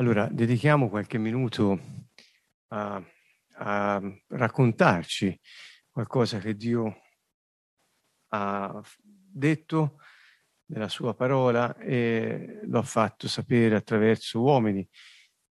Allora, 0.00 0.28
dedichiamo 0.30 0.88
qualche 0.88 1.18
minuto 1.18 1.80
a, 2.68 3.02
a, 3.54 4.00
raccontarci 4.28 5.40
qualcosa 5.90 6.38
che 6.38 6.54
Dio 6.54 7.00
ha 8.28 8.80
detto 9.02 9.98
nella 10.66 10.88
sua 10.88 11.14
parola 11.14 11.76
e 11.78 12.60
lo 12.66 12.78
ha 12.78 12.82
fatto 12.82 13.26
sapere 13.26 13.74
attraverso 13.74 14.40
uomini 14.40 14.88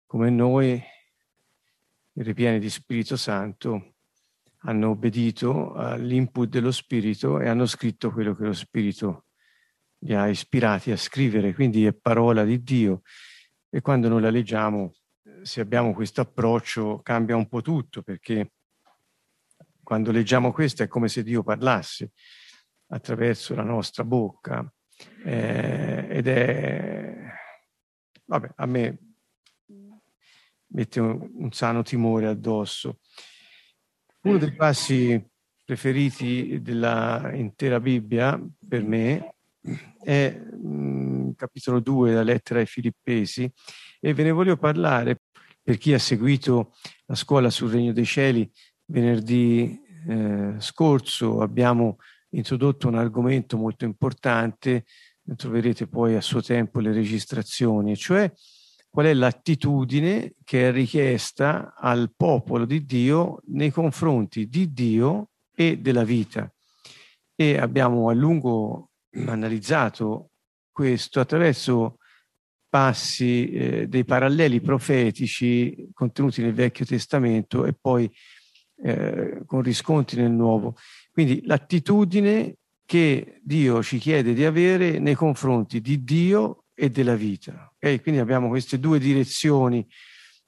come 0.05 0.29
noi, 0.29 0.81
ripieni 2.13 2.59
di 2.59 2.69
Spirito 2.69 3.17
Santo, 3.17 3.95
hanno 4.59 4.91
obbedito 4.91 5.73
all'input 5.73 6.47
dello 6.47 6.71
Spirito 6.71 7.41
e 7.41 7.49
hanno 7.49 7.65
scritto 7.65 8.09
quello 8.13 8.33
che 8.35 8.45
lo 8.45 8.53
Spirito 8.53 9.25
li 10.03 10.15
ha 10.15 10.29
ispirati 10.29 10.91
a 10.91 10.97
scrivere, 10.97 11.53
quindi 11.53 11.85
è 11.85 11.91
parola 11.91 12.45
di 12.45 12.63
Dio 12.63 13.01
e 13.69 13.81
quando 13.81 14.07
noi 14.07 14.21
la 14.21 14.29
leggiamo, 14.29 14.93
se 15.41 15.61
abbiamo 15.61 15.93
questo 15.93 16.21
approccio, 16.21 17.01
cambia 17.01 17.35
un 17.35 17.47
po' 17.47 17.61
tutto, 17.61 18.01
perché 18.01 18.53
quando 19.83 20.11
leggiamo 20.11 20.51
questo 20.51 20.83
è 20.83 20.87
come 20.87 21.07
se 21.07 21.23
Dio 21.23 21.43
parlasse 21.43 22.11
attraverso 22.87 23.55
la 23.55 23.63
nostra 23.63 24.03
bocca 24.03 24.71
eh, 25.23 26.07
ed 26.09 26.27
è, 26.27 27.15
vabbè, 28.25 28.51
a 28.55 28.65
me 28.65 28.97
mette 30.67 30.99
un, 30.99 31.29
un 31.33 31.51
sano 31.51 31.83
timore 31.83 32.27
addosso. 32.27 32.99
Uno 34.21 34.37
dei 34.37 34.53
passi 34.53 35.23
preferiti 35.63 36.61
dell'intera 36.61 37.79
Bibbia 37.79 38.39
per 38.67 38.83
me 38.83 39.35
è 40.01 40.31
mh, 40.31 41.08
capitolo 41.35 41.79
2 41.79 42.09
della 42.09 42.23
lettera 42.23 42.59
ai 42.59 42.65
Filippesi 42.65 43.51
e 43.99 44.13
ve 44.13 44.23
ne 44.23 44.31
voglio 44.31 44.57
parlare 44.57 45.21
per 45.61 45.77
chi 45.77 45.93
ha 45.93 45.99
seguito 45.99 46.73
la 47.05 47.15
scuola 47.15 47.49
sul 47.49 47.71
Regno 47.71 47.93
dei 47.93 48.05
Cieli 48.05 48.49
venerdì 48.85 49.79
eh, 50.07 50.55
scorso 50.59 51.41
abbiamo 51.41 51.97
introdotto 52.31 52.87
un 52.87 52.95
argomento 52.95 53.57
molto 53.57 53.85
importante, 53.85 54.85
troverete 55.35 55.87
poi 55.87 56.15
a 56.15 56.21
suo 56.21 56.41
tempo 56.41 56.79
le 56.79 56.91
registrazioni, 56.91 57.95
cioè 57.95 58.31
qual 58.89 59.05
è 59.05 59.13
l'attitudine 59.13 60.33
che 60.43 60.69
è 60.69 60.71
richiesta 60.71 61.75
al 61.75 62.11
popolo 62.15 62.65
di 62.65 62.85
Dio 62.85 63.41
nei 63.47 63.71
confronti 63.71 64.47
di 64.47 64.73
Dio 64.73 65.29
e 65.53 65.77
della 65.77 66.03
vita. 66.03 66.51
E 67.35 67.57
abbiamo 67.57 68.09
a 68.09 68.13
lungo 68.13 68.89
analizzato 69.27 70.28
questo 70.71 71.19
attraverso 71.19 71.97
passi 72.69 73.51
eh, 73.51 73.87
dei 73.87 74.05
paralleli 74.05 74.61
profetici 74.61 75.89
contenuti 75.93 76.41
nel 76.41 76.53
Vecchio 76.53 76.85
Testamento 76.85 77.65
e 77.65 77.73
poi 77.73 78.09
eh, 78.81 79.41
con 79.45 79.61
riscontri 79.61 80.21
nel 80.21 80.31
Nuovo. 80.31 80.75
Quindi 81.11 81.41
l'attitudine 81.45 82.55
che 82.85 83.39
Dio 83.43 83.83
ci 83.83 83.97
chiede 83.97 84.33
di 84.33 84.45
avere 84.45 84.99
nei 84.99 85.15
confronti 85.15 85.81
di 85.81 86.03
Dio 86.03 86.65
e 86.73 86.89
della 86.89 87.15
vita. 87.15 87.71
Okay? 87.75 88.01
Quindi 88.01 88.21
abbiamo 88.21 88.47
queste 88.47 88.79
due 88.79 88.99
direzioni, 88.99 89.85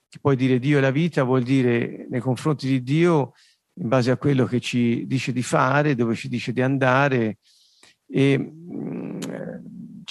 che 0.08 0.20
poi 0.20 0.36
dire 0.36 0.60
Dio 0.60 0.78
e 0.78 0.82
la 0.82 0.92
vita 0.92 1.24
vuol 1.24 1.44
dire 1.44 2.08
nei 2.10 2.20
confronti 2.20 2.68
di 2.68 2.84
Dio 2.84 3.34
in 3.76 3.88
base 3.88 4.12
a 4.12 4.18
quello 4.18 4.46
che 4.46 4.60
ci 4.60 5.06
dice 5.08 5.32
di 5.32 5.44
fare, 5.44 5.96
dove 5.96 6.16
ci 6.16 6.30
dice 6.30 6.52
di 6.52 6.62
andare, 6.62 7.38
e 8.08 8.38
mm, 8.38 9.01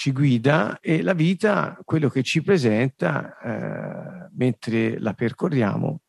ci 0.01 0.13
guida 0.13 0.79
e 0.79 1.03
la 1.03 1.13
vita 1.13 1.77
quello 1.85 2.09
che 2.09 2.23
ci 2.23 2.41
presenta 2.41 3.37
eh, 3.37 4.29
mentre 4.35 4.97
la 4.97 5.13
percorriamo 5.13 6.01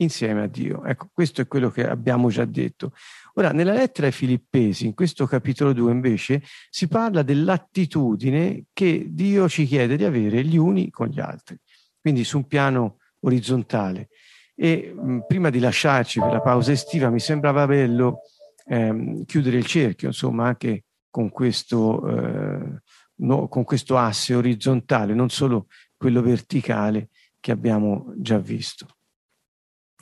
insieme 0.00 0.42
a 0.42 0.46
Dio. 0.46 0.84
Ecco, 0.84 1.08
questo 1.14 1.40
è 1.40 1.46
quello 1.46 1.70
che 1.70 1.88
abbiamo 1.88 2.28
già 2.28 2.44
detto. 2.44 2.92
Ora, 3.36 3.52
nella 3.52 3.72
lettera 3.72 4.08
ai 4.08 4.12
Filippesi, 4.12 4.84
in 4.84 4.92
questo 4.92 5.26
capitolo 5.26 5.72
2 5.72 5.90
invece, 5.90 6.42
si 6.68 6.88
parla 6.88 7.22
dell'attitudine 7.22 8.64
che 8.74 9.06
Dio 9.08 9.48
ci 9.48 9.64
chiede 9.64 9.96
di 9.96 10.04
avere 10.04 10.44
gli 10.44 10.58
uni 10.58 10.90
con 10.90 11.06
gli 11.06 11.18
altri, 11.18 11.56
quindi 11.98 12.24
su 12.24 12.36
un 12.36 12.46
piano 12.46 12.98
orizzontale. 13.20 14.08
E 14.54 14.92
mh, 14.94 15.10
mm, 15.10 15.18
prima 15.26 15.48
di 15.48 15.58
lasciarci 15.58 16.20
per 16.20 16.32
la 16.32 16.42
pausa 16.42 16.72
estiva 16.72 17.08
mi 17.08 17.20
sembrava 17.20 17.66
bello 17.66 18.20
ehm, 18.66 19.24
chiudere 19.24 19.56
il 19.56 19.64
cerchio, 19.64 20.08
insomma, 20.08 20.48
anche 20.48 20.82
con 21.08 21.30
questo, 21.30 22.06
eh, 22.06 22.82
no, 23.18 23.48
con 23.48 23.64
questo 23.64 23.96
asse 23.96 24.34
orizzontale, 24.34 25.14
non 25.14 25.30
solo 25.30 25.68
quello 25.96 26.22
verticale 26.22 27.08
che 27.40 27.52
abbiamo 27.52 28.12
già 28.16 28.38
visto. 28.38 28.86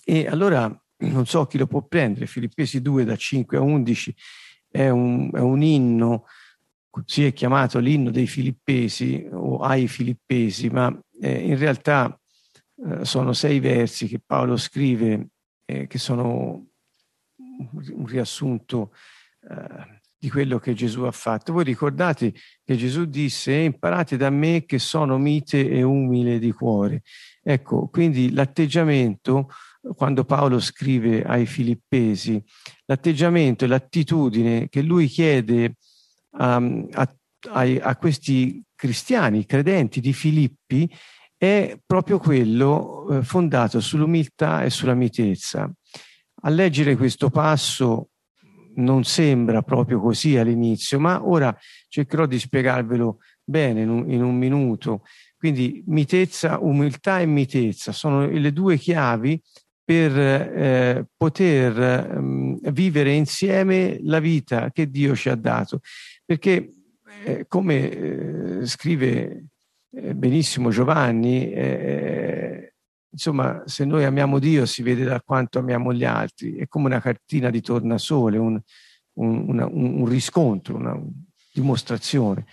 E 0.04 0.26
allora 0.26 0.70
non 0.98 1.26
so 1.26 1.46
chi 1.46 1.58
lo 1.58 1.66
può 1.66 1.82
prendere, 1.82 2.26
Filippesi 2.26 2.80
2 2.80 3.04
da 3.04 3.16
5 3.16 3.56
a 3.56 3.60
11 3.60 4.14
è 4.68 4.88
un, 4.88 5.30
è 5.32 5.40
un 5.40 5.62
inno, 5.62 6.24
si 7.04 7.24
è 7.24 7.32
chiamato 7.32 7.78
l'inno 7.78 8.10
dei 8.10 8.26
Filippesi 8.26 9.26
o 9.30 9.58
ai 9.58 9.88
Filippesi, 9.88 10.68
ma 10.70 10.96
eh, 11.20 11.46
in 11.46 11.58
realtà 11.58 12.18
eh, 12.84 13.04
sono 13.04 13.32
sei 13.32 13.60
versi 13.60 14.06
che 14.06 14.20
Paolo 14.24 14.56
scrive 14.56 15.28
eh, 15.64 15.86
che 15.86 15.98
sono 15.98 16.68
un 17.36 18.06
riassunto 18.06 18.92
eh, 19.48 19.95
di 20.18 20.30
quello 20.30 20.58
che 20.58 20.74
Gesù 20.74 21.02
ha 21.02 21.10
fatto. 21.10 21.52
Voi 21.52 21.64
ricordate 21.64 22.32
che 22.64 22.76
Gesù 22.76 23.04
disse 23.04 23.52
imparate 23.52 24.16
da 24.16 24.30
me 24.30 24.64
che 24.64 24.78
sono 24.78 25.18
mite 25.18 25.68
e 25.68 25.82
umile 25.82 26.38
di 26.38 26.52
cuore. 26.52 27.02
Ecco, 27.42 27.88
quindi 27.88 28.32
l'atteggiamento, 28.32 29.48
quando 29.94 30.24
Paolo 30.24 30.58
scrive 30.58 31.22
ai 31.22 31.46
Filippesi, 31.46 32.42
l'atteggiamento 32.86 33.64
e 33.64 33.68
l'attitudine 33.68 34.68
che 34.68 34.82
lui 34.82 35.06
chiede 35.06 35.74
um, 36.32 36.88
a, 36.92 37.14
a, 37.50 37.60
a 37.60 37.96
questi 37.96 38.62
cristiani, 38.74 39.46
credenti 39.46 40.00
di 40.00 40.12
Filippi, 40.12 40.90
è 41.36 41.78
proprio 41.84 42.18
quello 42.18 43.08
eh, 43.10 43.22
fondato 43.22 43.80
sull'umiltà 43.80 44.64
e 44.64 44.70
sulla 44.70 44.94
mitezza. 44.94 45.70
A 46.42 46.48
leggere 46.48 46.96
questo 46.96 47.28
passo 47.28 48.08
non 48.76 49.04
sembra 49.04 49.62
proprio 49.62 50.00
così 50.00 50.36
all'inizio, 50.36 50.98
ma 50.98 51.26
ora 51.26 51.56
cercherò 51.88 52.26
di 52.26 52.38
spiegarvelo 52.38 53.18
bene 53.42 53.82
in 53.82 53.88
un, 53.88 54.10
in 54.10 54.22
un 54.22 54.36
minuto. 54.36 55.02
Quindi 55.36 55.82
mitezza, 55.86 56.58
umiltà 56.58 57.20
e 57.20 57.26
mitezza 57.26 57.92
sono 57.92 58.26
le 58.26 58.52
due 58.52 58.76
chiavi 58.76 59.40
per 59.84 60.18
eh, 60.18 61.06
poter 61.16 61.80
eh, 61.80 62.72
vivere 62.72 63.12
insieme 63.12 63.98
la 64.02 64.18
vita 64.18 64.70
che 64.72 64.90
Dio 64.90 65.14
ci 65.14 65.28
ha 65.28 65.36
dato. 65.36 65.80
Perché, 66.24 66.72
eh, 67.24 67.44
come 67.46 67.90
eh, 67.90 68.66
scrive 68.66 69.44
eh, 69.92 70.14
benissimo 70.14 70.70
Giovanni, 70.70 71.52
eh, 71.52 72.15
insomma, 73.16 73.62
se 73.64 73.86
noi 73.86 74.04
amiamo 74.04 74.38
Dio 74.38 74.66
si 74.66 74.82
vede 74.82 75.04
da 75.04 75.22
quanto 75.22 75.58
amiamo 75.58 75.90
gli 75.94 76.04
altri, 76.04 76.56
è 76.56 76.68
come 76.68 76.86
una 76.86 77.00
cartina 77.00 77.48
di 77.48 77.62
tornasole, 77.62 78.36
un, 78.36 78.60
un, 79.14 79.44
una, 79.48 79.66
un 79.66 80.04
riscontro, 80.06 80.76
una 80.76 81.00
dimostrazione, 81.50 82.44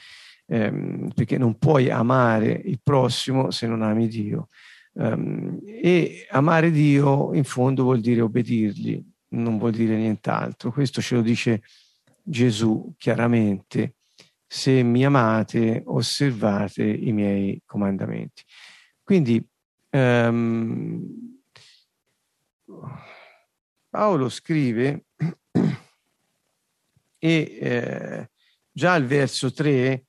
ehm, 0.45 1.11
perché 1.13 1.37
non 1.37 1.57
puoi 1.57 1.89
amare 1.89 2.53
il 2.53 2.79
prossimo 2.81 3.51
se 3.51 3.67
non 3.67 3.81
ami 3.81 4.07
Dio. 4.07 4.47
Um, 4.93 5.59
e 5.65 6.27
amare 6.29 6.71
Dio 6.71 7.33
in 7.33 7.43
fondo 7.43 7.83
vuol 7.83 7.99
dire 7.99 8.21
obbedirgli, 8.21 9.03
non 9.29 9.57
vuol 9.57 9.71
dire 9.71 9.97
nient'altro. 9.97 10.71
Questo 10.71 11.01
ce 11.01 11.15
lo 11.15 11.21
dice 11.21 11.63
Gesù 12.23 12.93
chiaramente. 12.97 13.95
Se 14.47 14.81
mi 14.83 15.03
amate, 15.03 15.81
osservate 15.85 16.85
i 16.85 17.11
miei 17.11 17.61
comandamenti. 17.65 18.43
Quindi 19.03 19.45
Um, 19.95 21.37
Paolo 23.89 24.27
scrive 24.29 25.05
e 27.19 27.57
eh, 27.61 28.29
già 28.71 28.93
al 28.93 29.05
verso 29.05 29.53
3, 29.53 30.05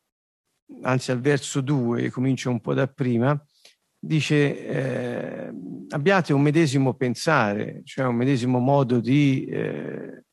anzi 0.84 1.10
al 1.10 1.20
verso 1.20 1.60
2, 1.60 2.10
comincia 2.10 2.48
un 2.48 2.62
po' 2.62 2.72
da 2.72 2.86
prima, 2.86 3.38
dice 3.98 4.66
eh, 4.66 5.52
abbiate 5.90 6.32
un 6.32 6.40
medesimo 6.40 6.94
pensare, 6.94 7.82
cioè 7.84 8.06
un 8.06 8.16
medesimo 8.16 8.60
modo 8.60 9.00
di 9.00 9.44
eh, 9.44 10.25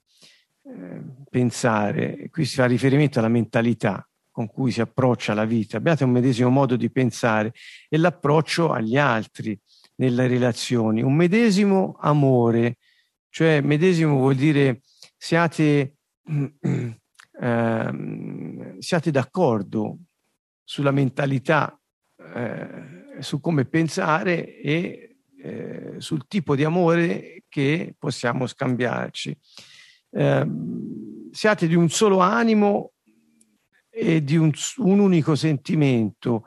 eh 0.63 1.03
pensare. 1.29 2.29
Qui 2.29 2.45
si 2.45 2.55
fa 2.55 2.67
riferimento 2.67 3.19
alla 3.19 3.27
mentalità, 3.27 4.09
con 4.31 4.47
cui 4.47 4.71
si 4.71 4.81
approccia 4.81 5.33
la 5.33 5.45
vita, 5.45 5.77
abbiate 5.77 6.03
un 6.03 6.11
medesimo 6.11 6.49
modo 6.49 6.75
di 6.75 6.89
pensare 6.89 7.53
e 7.89 7.97
l'approccio 7.97 8.71
agli 8.71 8.97
altri 8.97 9.59
nelle 9.95 10.27
relazioni, 10.27 11.01
un 11.01 11.13
medesimo 11.13 11.97
amore, 11.99 12.77
cioè 13.29 13.61
medesimo 13.61 14.15
vuol 14.17 14.35
dire 14.35 14.81
siate, 15.17 15.95
eh, 17.41 18.75
siate 18.79 19.11
d'accordo 19.11 19.97
sulla 20.63 20.91
mentalità 20.91 21.77
eh, 22.33 23.19
su 23.19 23.39
come 23.39 23.65
pensare 23.65 24.57
e 24.57 25.17
eh, 25.43 25.95
sul 25.97 26.27
tipo 26.27 26.55
di 26.55 26.63
amore 26.63 27.43
che 27.49 27.95
possiamo 27.97 28.47
scambiarci. 28.47 29.37
Eh, 30.11 30.47
siate 31.31 31.67
di 31.67 31.75
un 31.75 31.89
solo 31.89 32.19
animo 32.19 32.90
e 33.91 34.23
di 34.23 34.37
un, 34.37 34.51
un 34.77 34.99
unico 34.99 35.35
sentimento. 35.35 36.45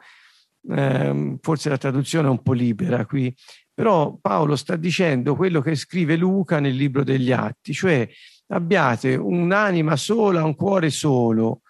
Eh, 0.66 1.36
forse 1.42 1.68
la 1.68 1.76
traduzione 1.76 2.26
è 2.26 2.30
un 2.30 2.42
po' 2.42 2.54
libera 2.54 3.04
qui, 3.04 3.34
però 3.74 4.16
Paolo 4.20 4.56
sta 4.56 4.76
dicendo 4.76 5.36
quello 5.36 5.60
che 5.60 5.74
scrive 5.74 6.16
Luca 6.16 6.58
nel 6.58 6.74
libro 6.74 7.04
degli 7.04 7.32
Atti, 7.32 7.74
cioè 7.74 8.08
abbiate 8.48 9.14
un'anima 9.14 9.96
sola, 9.96 10.44
un 10.44 10.54
cuore 10.54 10.90
solo, 10.90 11.62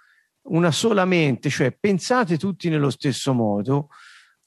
una 0.49 0.71
sola 0.71 1.05
mente, 1.05 1.49
cioè 1.49 1.73
pensate 1.73 2.37
tutti 2.37 2.69
nello 2.69 2.91
stesso 2.91 3.33
modo, 3.33 3.89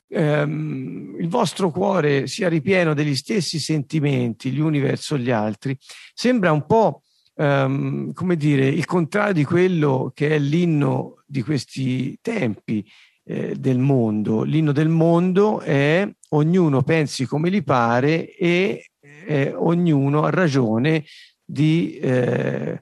ehm, 0.09 1.15
il 1.19 1.27
vostro 1.27 1.71
cuore 1.71 2.27
sia 2.27 2.47
ripieno 2.47 2.93
degli 2.93 3.15
stessi 3.15 3.59
sentimenti 3.59 4.51
gli 4.51 4.59
uni 4.59 4.79
verso 4.79 5.17
gli 5.17 5.31
altri, 5.31 5.77
sembra 6.13 6.51
un 6.51 6.65
po' 6.65 7.01
ehm, 7.37 8.13
come 8.13 8.35
dire 8.35 8.67
il 8.67 8.85
contrario 8.85 9.33
di 9.33 9.43
quello 9.43 10.11
che 10.13 10.29
è 10.29 10.39
l'inno 10.39 11.23
di 11.25 11.41
questi 11.41 12.17
tempi 12.21 12.85
eh, 13.23 13.55
del 13.55 13.79
mondo. 13.79 14.43
L'inno 14.43 14.71
del 14.71 14.89
mondo 14.89 15.59
è 15.59 16.09
ognuno 16.29 16.81
pensi 16.83 17.25
come 17.25 17.49
gli 17.51 17.63
pare 17.63 18.35
e 18.35 18.89
eh, 18.99 19.53
ognuno 19.55 20.23
ha 20.23 20.29
ragione 20.29 21.03
di 21.43 21.97
eh, 21.97 22.81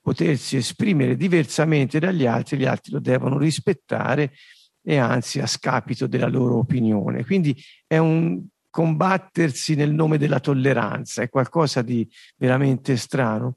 potersi 0.00 0.56
esprimere 0.56 1.16
diversamente 1.16 1.98
dagli 1.98 2.24
altri, 2.26 2.56
gli 2.56 2.64
altri 2.64 2.92
lo 2.92 3.00
devono 3.00 3.38
rispettare 3.38 4.32
e 4.82 4.96
anzi 4.96 5.40
a 5.40 5.46
scapito 5.46 6.06
della 6.06 6.28
loro 6.28 6.56
opinione. 6.58 7.24
Quindi 7.24 7.54
è 7.86 7.98
un 7.98 8.42
combattersi 8.70 9.74
nel 9.74 9.92
nome 9.92 10.18
della 10.18 10.40
tolleranza, 10.40 11.22
è 11.22 11.28
qualcosa 11.28 11.82
di 11.82 12.08
veramente 12.36 12.96
strano. 12.96 13.56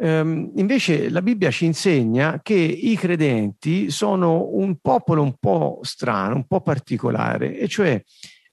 Um, 0.00 0.52
invece 0.54 1.10
la 1.10 1.22
Bibbia 1.22 1.50
ci 1.50 1.64
insegna 1.64 2.40
che 2.40 2.54
i 2.54 2.94
credenti 2.94 3.90
sono 3.90 4.48
un 4.52 4.76
popolo 4.80 5.22
un 5.22 5.34
po' 5.40 5.80
strano, 5.82 6.36
un 6.36 6.46
po' 6.46 6.60
particolare, 6.60 7.58
e 7.58 7.66
cioè 7.66 8.00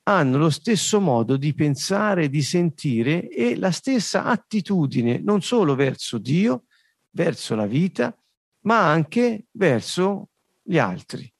hanno 0.07 0.37
lo 0.37 0.49
stesso 0.49 0.99
modo 0.99 1.37
di 1.37 1.53
pensare, 1.53 2.29
di 2.29 2.41
sentire 2.41 3.29
e 3.29 3.55
la 3.57 3.69
stessa 3.69 4.23
attitudine 4.23 5.19
non 5.19 5.41
solo 5.41 5.75
verso 5.75 6.17
Dio, 6.17 6.63
verso 7.11 7.53
la 7.53 7.67
vita, 7.67 8.15
ma 8.61 8.89
anche 8.89 9.45
verso 9.51 10.29
gli 10.63 10.79
altri. 10.79 11.31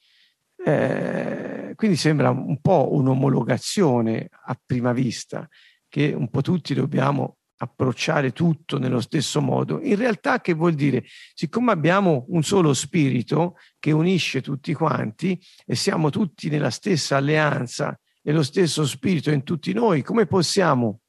Eh, 0.63 1.73
quindi 1.75 1.97
sembra 1.97 2.29
un 2.29 2.59
po' 2.61 2.93
un'omologazione 2.93 4.29
a 4.29 4.59
prima 4.63 4.93
vista, 4.93 5.47
che 5.87 6.13
un 6.13 6.29
po' 6.29 6.41
tutti 6.41 6.73
dobbiamo 6.75 7.37
approcciare 7.57 8.31
tutto 8.31 8.77
nello 8.77 8.99
stesso 8.99 9.41
modo. 9.41 9.79
In 9.81 9.95
realtà 9.95 10.41
che 10.41 10.53
vuol 10.53 10.73
dire? 10.73 11.03
Siccome 11.33 11.71
abbiamo 11.71 12.25
un 12.29 12.43
solo 12.43 12.73
spirito 12.73 13.57
che 13.79 13.91
unisce 13.91 14.41
tutti 14.41 14.73
quanti 14.73 15.39
e 15.65 15.75
siamo 15.75 16.09
tutti 16.09 16.49
nella 16.49 16.69
stessa 16.69 17.17
alleanza 17.17 17.97
e 18.21 18.31
lo 18.31 18.43
stesso 18.43 18.85
spirito 18.85 19.31
in 19.31 19.43
tutti 19.43 19.71
noi, 19.73 20.01
come 20.01 20.25
possiamo 20.25 21.01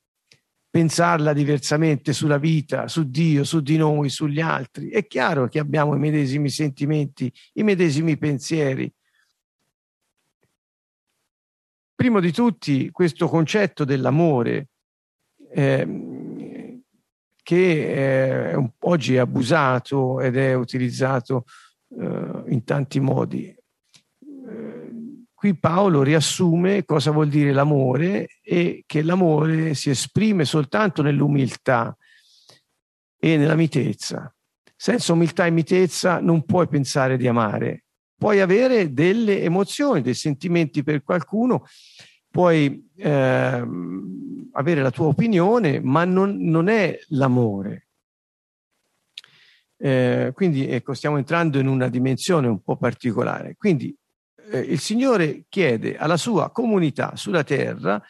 pensarla 0.68 1.32
diversamente 1.32 2.12
sulla 2.12 2.36
vita, 2.36 2.86
su 2.86 3.08
Dio, 3.08 3.44
su 3.44 3.60
di 3.60 3.78
noi, 3.78 4.10
sugli 4.10 4.40
altri? 4.40 4.90
È 4.90 5.06
chiaro 5.06 5.48
che 5.48 5.58
abbiamo 5.58 5.94
i 5.94 5.98
medesimi 5.98 6.50
sentimenti, 6.50 7.32
i 7.54 7.62
medesimi 7.62 8.18
pensieri. 8.18 8.92
Primo 11.94 12.20
di 12.20 12.30
tutti, 12.30 12.90
questo 12.90 13.26
concetto 13.26 13.86
dell'amore, 13.86 14.68
eh, 15.50 15.86
che 17.46 18.50
eh, 18.50 18.70
oggi 18.80 19.14
è 19.14 19.18
abusato 19.18 20.20
ed 20.20 20.36
è 20.36 20.54
utilizzato 20.54 21.44
eh, 21.96 22.42
in 22.48 22.64
tanti 22.64 22.98
modi 22.98 23.56
qui 25.46 25.54
Paolo 25.54 26.02
riassume 26.02 26.84
cosa 26.84 27.12
vuol 27.12 27.28
dire 27.28 27.52
l'amore 27.52 28.38
e 28.42 28.82
che 28.86 29.02
l'amore 29.02 29.74
si 29.74 29.90
esprime 29.90 30.44
soltanto 30.44 31.02
nell'umiltà 31.02 31.96
e 33.16 33.36
nella 33.36 33.54
mitezza. 33.54 34.34
Senza 34.74 35.12
umiltà 35.12 35.46
e 35.46 35.50
mitezza 35.50 36.20
non 36.20 36.44
puoi 36.44 36.66
pensare 36.68 37.16
di 37.16 37.28
amare. 37.28 37.84
Puoi 38.18 38.40
avere 38.40 38.92
delle 38.92 39.42
emozioni, 39.42 40.00
dei 40.00 40.14
sentimenti 40.14 40.82
per 40.82 41.02
qualcuno, 41.02 41.64
puoi 42.36 42.90
eh, 42.96 43.66
avere 44.52 44.82
la 44.82 44.90
tua 44.90 45.06
opinione, 45.06 45.80
ma 45.80 46.04
non, 46.04 46.36
non 46.36 46.68
è 46.68 46.98
l'amore. 47.08 47.86
Eh, 49.78 50.32
quindi 50.34 50.68
ecco, 50.68 50.92
stiamo 50.92 51.16
entrando 51.16 51.58
in 51.58 51.66
una 51.66 51.88
dimensione 51.88 52.46
un 52.46 52.62
po' 52.62 52.76
particolare. 52.76 53.56
Quindi 53.56 53.96
eh, 54.50 54.58
il 54.58 54.78
Signore 54.80 55.46
chiede 55.48 55.96
alla 55.96 56.18
sua 56.18 56.50
comunità 56.50 57.16
sulla 57.16 57.42
terra, 57.42 58.02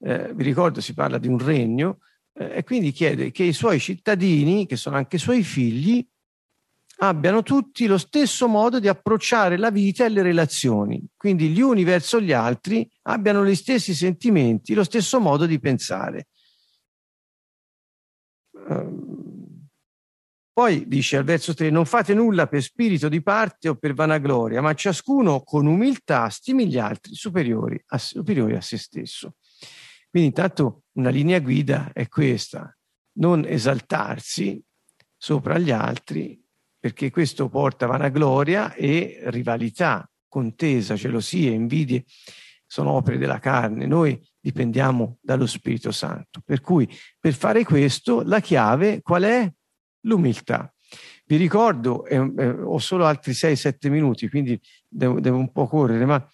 eh, 0.00 0.34
vi 0.34 0.42
ricordo 0.42 0.80
si 0.80 0.92
parla 0.92 1.18
di 1.18 1.28
un 1.28 1.38
regno, 1.38 1.98
eh, 2.32 2.56
e 2.56 2.64
quindi 2.64 2.90
chiede 2.90 3.30
che 3.30 3.44
i 3.44 3.52
suoi 3.52 3.78
cittadini, 3.78 4.66
che 4.66 4.74
sono 4.74 4.96
anche 4.96 5.16
suoi 5.16 5.44
figli, 5.44 6.04
abbiano 7.02 7.42
tutti 7.42 7.86
lo 7.86 7.98
stesso 7.98 8.46
modo 8.46 8.78
di 8.78 8.88
approcciare 8.88 9.56
la 9.56 9.70
vita 9.70 10.04
e 10.04 10.10
le 10.10 10.22
relazioni, 10.22 11.02
quindi 11.16 11.48
gli 11.48 11.60
uni 11.60 11.82
verso 11.82 12.20
gli 12.20 12.32
altri 12.32 12.88
abbiano 13.02 13.44
gli 13.44 13.54
stessi 13.54 13.94
sentimenti, 13.94 14.74
lo 14.74 14.84
stesso 14.84 15.18
modo 15.18 15.46
di 15.46 15.58
pensare. 15.58 16.28
Um, 18.50 19.66
poi 20.52 20.86
dice 20.86 21.16
al 21.16 21.24
verso 21.24 21.54
3, 21.54 21.70
non 21.70 21.86
fate 21.86 22.12
nulla 22.12 22.46
per 22.46 22.62
spirito 22.62 23.08
di 23.08 23.22
parte 23.22 23.70
o 23.70 23.76
per 23.76 23.94
vanagloria, 23.94 24.60
ma 24.60 24.74
ciascuno 24.74 25.42
con 25.42 25.66
umiltà 25.66 26.28
stimi 26.28 26.66
gli 26.66 26.78
altri 26.78 27.14
superiori 27.14 27.82
a, 27.86 27.96
superiori 27.96 28.56
a 28.56 28.60
se 28.60 28.76
stesso. 28.76 29.36
Quindi 30.10 30.28
intanto 30.28 30.82
una 30.96 31.08
linea 31.08 31.40
guida 31.40 31.92
è 31.94 32.08
questa, 32.08 32.76
non 33.18 33.46
esaltarsi 33.46 34.62
sopra 35.16 35.56
gli 35.56 35.70
altri, 35.70 36.38
perché 36.80 37.10
questo 37.10 37.48
porta 37.48 37.86
vanagloria 37.86 38.72
e 38.74 39.20
rivalità, 39.26 40.10
contesa, 40.26 40.94
gelosie, 40.94 41.50
invidie, 41.50 42.04
sono 42.66 42.92
opere 42.92 43.18
della 43.18 43.38
carne. 43.38 43.86
Noi 43.86 44.20
dipendiamo 44.40 45.18
dallo 45.20 45.46
Spirito 45.46 45.92
Santo. 45.92 46.40
Per 46.44 46.60
cui 46.60 46.88
per 47.18 47.34
fare 47.34 47.64
questo 47.64 48.22
la 48.22 48.40
chiave 48.40 49.02
qual 49.02 49.22
è? 49.24 49.52
l'umiltà. 50.02 50.72
Vi 51.24 51.36
ricordo, 51.36 52.04
eh, 52.06 52.16
eh, 52.16 52.48
ho 52.48 52.78
solo 52.78 53.04
altri 53.04 53.32
6-7 53.32 53.88
minuti, 53.88 54.28
quindi 54.28 54.60
devo, 54.88 55.20
devo, 55.20 55.36
un 55.36 55.52
po' 55.52 55.66
correre, 55.66 56.04
ma 56.04 56.26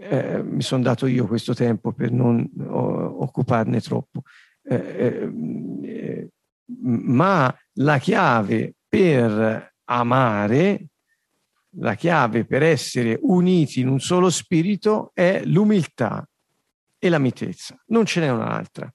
eh, 0.00 0.42
mi 0.42 0.62
sono 0.62 0.82
dato 0.82 1.06
io 1.06 1.26
questo 1.26 1.54
tempo 1.54 1.92
per 1.92 2.10
non 2.10 2.46
o, 2.66 3.22
occuparne 3.22 3.80
troppo. 3.80 4.22
Eh, 4.62 5.30
eh, 5.82 6.28
ma 6.80 7.54
la 7.74 7.98
chiave 7.98 8.74
per 8.88 9.73
amare, 9.84 10.88
la 11.76 11.94
chiave 11.94 12.44
per 12.44 12.62
essere 12.62 13.18
uniti 13.22 13.80
in 13.80 13.88
un 13.88 14.00
solo 14.00 14.30
spirito 14.30 15.10
è 15.14 15.42
l'umiltà 15.44 16.28
e 16.98 17.08
la 17.08 17.18
mitezza, 17.18 17.80
non 17.86 18.06
ce 18.06 18.20
n'è 18.20 18.30
un'altra. 18.30 18.92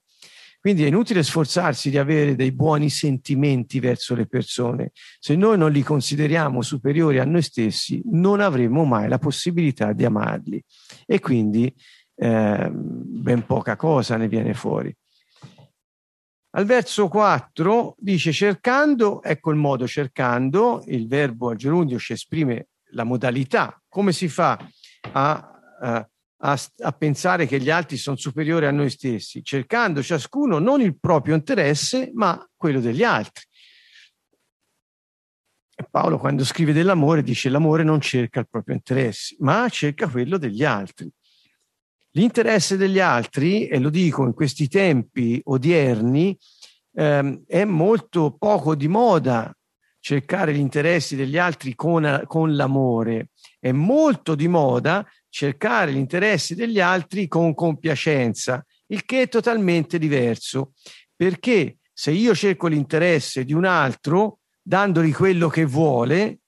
Quindi 0.60 0.84
è 0.84 0.88
inutile 0.88 1.22
sforzarsi 1.22 1.88
di 1.88 1.96
avere 1.96 2.36
dei 2.36 2.52
buoni 2.52 2.90
sentimenti 2.90 3.80
verso 3.80 4.14
le 4.14 4.26
persone. 4.26 4.90
Se 5.18 5.34
noi 5.34 5.56
non 5.56 5.72
li 5.72 5.82
consideriamo 5.82 6.60
superiori 6.60 7.18
a 7.18 7.24
noi 7.24 7.40
stessi, 7.40 8.02
non 8.10 8.40
avremo 8.40 8.84
mai 8.84 9.08
la 9.08 9.18
possibilità 9.18 9.94
di 9.94 10.04
amarli. 10.04 10.62
E 11.06 11.18
quindi 11.18 11.74
eh, 12.14 12.70
ben 12.70 13.46
poca 13.46 13.76
cosa 13.76 14.18
ne 14.18 14.28
viene 14.28 14.52
fuori. 14.52 14.94
Al 16.52 16.64
verso 16.64 17.08
4 17.08 17.94
dice 17.98 18.32
cercando, 18.32 19.22
ecco 19.22 19.50
il 19.50 19.56
modo 19.56 19.86
cercando, 19.86 20.82
il 20.86 21.06
verbo 21.06 21.50
al 21.50 21.56
gerundio 21.56 21.98
ci 21.98 22.12
esprime 22.14 22.68
la 22.92 23.04
modalità, 23.04 23.80
come 23.88 24.12
si 24.12 24.28
fa 24.28 24.58
a, 25.12 25.50
a 25.80 26.10
a, 26.42 26.58
a, 26.78 26.92
pensare 26.92 27.46
che 27.46 27.60
gli 27.60 27.70
altri 27.70 27.96
sono 27.96 28.16
superiori 28.16 28.66
a 28.66 28.70
noi 28.70 28.90
stessi, 28.90 29.42
cercando 29.42 30.02
ciascuno 30.02 30.58
non 30.58 30.80
il 30.80 30.98
proprio 30.98 31.34
interesse, 31.34 32.10
ma 32.14 32.42
quello 32.56 32.80
degli 32.80 33.02
altri. 33.02 33.44
Paolo 35.90 36.18
quando 36.18 36.44
scrive 36.44 36.74
dell'amore 36.74 37.22
dice 37.22 37.48
l'amore 37.48 37.84
non 37.84 38.00
cerca 38.00 38.40
il 38.40 38.48
proprio 38.48 38.74
interesse, 38.74 39.36
ma 39.40 39.66
cerca 39.70 40.08
quello 40.08 40.36
degli 40.36 40.62
altri. 40.62 41.10
L'interesse 42.12 42.76
degli 42.76 42.98
altri, 42.98 43.68
e 43.68 43.78
lo 43.78 43.90
dico 43.90 44.24
in 44.24 44.34
questi 44.34 44.68
tempi 44.68 45.40
odierni, 45.44 46.36
ehm, 46.94 47.44
è 47.46 47.64
molto 47.64 48.36
poco 48.36 48.74
di 48.74 48.88
moda 48.88 49.54
cercare 50.00 50.54
gli 50.54 50.58
interessi 50.58 51.14
degli 51.14 51.38
altri 51.38 51.74
con, 51.74 52.22
con 52.26 52.56
l'amore, 52.56 53.28
è 53.60 53.70
molto 53.70 54.34
di 54.34 54.48
moda 54.48 55.06
cercare 55.28 55.92
gli 55.92 55.98
interessi 55.98 56.54
degli 56.54 56.80
altri 56.80 57.28
con 57.28 57.54
compiacenza, 57.54 58.64
il 58.86 59.04
che 59.04 59.22
è 59.22 59.28
totalmente 59.28 59.98
diverso, 59.98 60.72
perché 61.14 61.76
se 61.92 62.10
io 62.10 62.34
cerco 62.34 62.66
l'interesse 62.66 63.44
di 63.44 63.52
un 63.52 63.66
altro 63.66 64.38
dandogli 64.62 65.12
quello 65.12 65.48
che 65.48 65.64
vuole, 65.64 66.38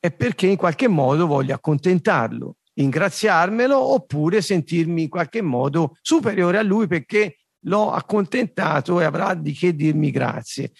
è 0.00 0.10
perché 0.10 0.46
in 0.46 0.56
qualche 0.56 0.88
modo 0.88 1.26
voglio 1.26 1.54
accontentarlo, 1.54 2.56
ingraziarmelo 2.78 3.76
oppure 3.76 4.40
sentirmi 4.40 5.02
in 5.02 5.08
qualche 5.08 5.42
modo 5.42 5.96
superiore 6.00 6.58
a 6.58 6.62
lui 6.62 6.86
perché 6.86 7.38
l'ho 7.62 7.90
accontentato 7.90 9.00
e 9.00 9.04
avrà 9.04 9.34
di 9.34 9.52
che 9.52 9.74
dirmi 9.74 10.10
grazie. 10.10 10.72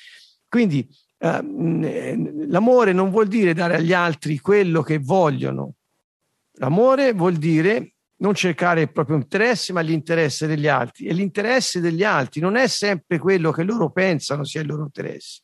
Quindi 0.48 0.88
eh, 1.18 2.46
l'amore 2.48 2.92
non 2.92 3.10
vuol 3.10 3.26
dire 3.26 3.52
dare 3.52 3.76
agli 3.76 3.92
altri 3.92 4.38
quello 4.38 4.82
che 4.82 4.98
vogliono. 4.98 5.74
L'amore 6.58 7.12
vuol 7.12 7.34
dire 7.34 7.94
non 8.20 8.34
cercare 8.34 8.82
il 8.82 8.92
proprio 8.92 9.16
interesse, 9.16 9.72
ma 9.72 9.80
l'interesse 9.80 10.46
degli 10.46 10.66
altri. 10.66 11.06
E 11.06 11.12
l'interesse 11.12 11.80
degli 11.80 12.02
altri 12.02 12.40
non 12.40 12.56
è 12.56 12.66
sempre 12.66 13.18
quello 13.18 13.52
che 13.52 13.62
loro 13.62 13.90
pensano 13.90 14.44
sia 14.44 14.60
il 14.60 14.66
loro 14.66 14.82
interesse. 14.82 15.42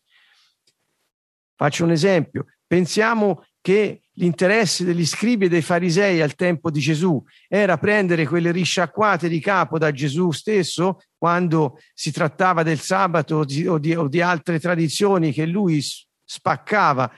Faccio 1.56 1.84
un 1.84 1.92
esempio. 1.92 2.46
Pensiamo 2.66 3.44
che 3.64 4.02
l'interesse 4.16 4.84
degli 4.84 5.06
scribi 5.06 5.46
e 5.46 5.48
dei 5.48 5.62
farisei 5.62 6.20
al 6.20 6.34
tempo 6.34 6.70
di 6.70 6.80
Gesù 6.80 7.24
era 7.48 7.78
prendere 7.78 8.26
quelle 8.26 8.52
risciacquate 8.52 9.26
di 9.26 9.40
capo 9.40 9.78
da 9.78 9.90
Gesù 9.90 10.32
stesso 10.32 11.00
quando 11.16 11.78
si 11.94 12.12
trattava 12.12 12.62
del 12.62 12.78
sabato 12.78 13.36
o 13.36 13.44
di, 13.46 13.66
o 13.66 13.78
di, 13.78 14.20
altre 14.20 14.60
tradizioni 14.60 15.32
che 15.32 15.46
lui 15.46 15.82
spaccava 16.22 17.10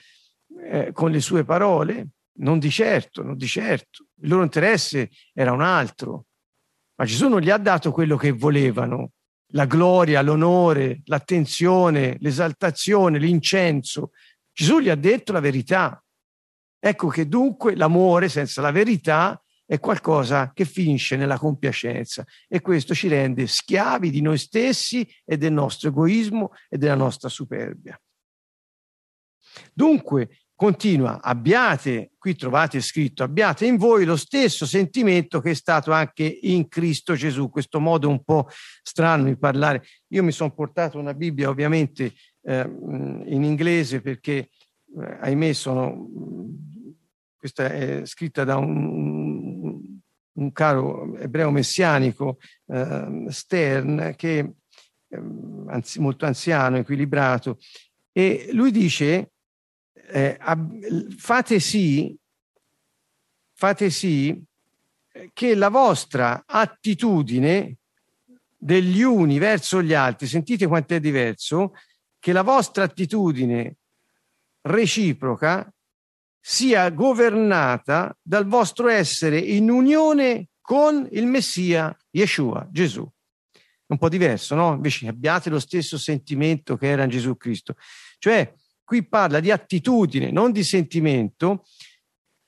eh, 0.71 0.93
con 0.93 1.11
le 1.11 1.19
sue 1.19 1.45
parole? 1.45 2.11
Non 2.35 2.61
di 2.61 2.71
certo, 2.71 3.25
non 3.25 3.37
di 3.37 3.49
certo. 3.49 4.07
Il 4.21 4.29
loro 4.29 4.45
interesse 4.45 5.11
era 5.35 5.51
un 5.51 5.63
altro. 5.63 6.27
Ma 6.95 7.07
Gesù 7.07 7.27
non 7.27 7.41
gli 7.41 7.51
ha 7.51 7.59
dato 7.59 7.91
quello 7.91 8.17
che 8.17 8.31
volevano, 8.31 9.11
la 9.49 9.65
gloria, 9.65 10.23
l'onore, 10.23 11.01
l'attenzione, 11.07 12.19
l'esaltazione, 12.21 13.19
l'incenso. 13.19 14.13
Gesù 14.53 14.79
gli 14.79 14.91
ha 14.91 14.95
detto 14.95 15.33
la 15.33 15.41
verità. 15.41 16.01
Ecco 16.87 17.09
che 17.09 17.27
dunque 17.27 17.75
l'amore 17.75 18.29
senza 18.29 18.61
la 18.61 18.71
verità 18.71 19.43
è 19.65 19.81
qualcosa 19.81 20.53
che 20.55 20.65
finisce 20.65 21.17
nella 21.17 21.37
compiacenza 21.37 22.25
e 22.47 22.61
questo 22.61 22.95
ci 22.95 23.09
rende 23.09 23.49
schiavi 23.49 24.09
di 24.09 24.21
noi 24.21 24.39
stessi 24.39 25.05
e 25.25 25.37
del 25.37 25.53
nostro 25.53 25.89
egoismo 25.89 26.53
e 26.69 26.79
della 26.79 26.95
nostra 26.95 27.29
superbia. 27.29 28.01
Dunque, 29.73 30.43
continua, 30.55 31.21
abbiate, 31.21 32.13
qui 32.19 32.37
trovate 32.37 32.81
scritto, 32.81 33.25
abbiate 33.25 33.67
in 33.67 33.79
voi 33.79 34.05
lo 34.05 34.17
stesso 34.17 34.65
sentimento 34.65 35.41
che 35.41 35.51
è 35.51 35.55
stato 35.55 35.91
anche 35.91 36.23
in 36.43 36.69
Cristo 36.69 37.17
Gesù, 37.17 37.51
questo 37.51 37.81
modo 37.81 38.09
un 38.09 38.23
po' 38.23 38.47
strano 38.81 39.25
di 39.25 39.37
parlare. 39.37 39.85
Io 40.11 40.23
mi 40.23 40.31
sono 40.31 40.55
portato 40.55 41.01
una 41.01 41.15
Bibbia 41.15 41.49
ovviamente 41.49 42.13
eh, 42.43 42.61
in 42.61 43.43
inglese 43.43 44.01
perché, 44.01 44.51
eh, 45.01 45.19
ahimè, 45.21 45.53
sono 45.53 46.09
questa 47.37 47.71
è 47.71 48.05
scritta 48.05 48.45
da 48.45 48.57
un, 48.57 49.81
un 50.33 50.53
caro 50.53 51.17
ebreo 51.17 51.51
messianico, 51.51 52.39
eh, 52.67 53.27
Stern, 53.29 54.15
che 54.17 54.39
è 55.09 55.15
ehm, 55.17 55.67
anzi, 55.69 56.01
molto 56.01 56.27
anziano, 56.27 56.77
equilibrato, 56.77 57.59
e 58.13 58.49
lui 58.53 58.71
dice, 58.71 59.33
eh, 59.93 60.39
fate 61.17 61.61
sì, 61.61 62.17
fate 63.55 63.91
sì 63.91 64.43
che 65.33 65.55
la 65.55 65.69
vostra 65.69 66.45
attitudine 66.47 67.77
degli 68.57 69.03
uni 69.03 69.39
verso 69.39 69.83
gli 69.83 69.95
altri, 69.95 70.27
sentite 70.27 70.67
quanto 70.67 70.95
è 70.95 71.01
diverso, 71.01 71.73
che 72.19 72.33
la 72.33 72.43
vostra 72.43 72.85
attitudine 72.85 73.77
reciproca 74.63 75.73
sia 76.49 76.91
governata 76.91 78.17
dal 78.23 78.47
vostro 78.47 78.87
essere 78.87 79.37
in 79.37 79.69
unione 79.69 80.51
con 80.61 81.09
il 81.11 81.27
Messia 81.27 81.93
Yeshua, 82.09 82.69
Gesù. 82.71 83.05
Un 83.87 83.99
po' 83.99 84.09
diverso, 84.09 84.55
no? 84.55 84.75
Invece 84.75 85.09
abbiate 85.09 85.51
lo 85.51 85.59
stesso 85.59 85.99
sentimento 85.99 86.77
che 86.77 86.87
era 86.87 87.03
in 87.03 87.11
Gesù 87.11 87.37
Cristo. 87.37 87.75
Cioè, 88.19 88.55
qui 88.85 89.05
parla 89.09 89.41
di 89.41 89.51
attitudine, 89.51 90.31
non 90.31 90.53
di 90.53 90.63
sentimento. 90.63 91.65